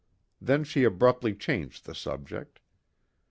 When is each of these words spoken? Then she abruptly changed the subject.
Then 0.41 0.63
she 0.63 0.83
abruptly 0.83 1.35
changed 1.35 1.85
the 1.85 1.93
subject. 1.93 2.59